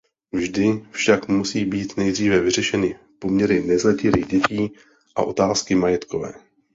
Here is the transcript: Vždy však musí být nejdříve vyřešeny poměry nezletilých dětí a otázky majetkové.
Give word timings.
Vždy 0.31 0.83
však 0.91 1.27
musí 1.27 1.65
být 1.65 1.97
nejdříve 1.97 2.39
vyřešeny 2.39 2.99
poměry 3.19 3.63
nezletilých 3.67 4.27
dětí 4.27 4.71
a 5.15 5.23
otázky 5.23 5.75
majetkové. 5.75 6.33